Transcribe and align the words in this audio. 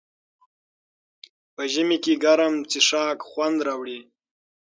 په 1.53 1.63
ژمي 1.73 1.97
کې 2.03 2.13
ګرم 2.23 2.55
څښاک 2.69 3.19
خوند 3.29 3.57
راوړي. 3.67 3.99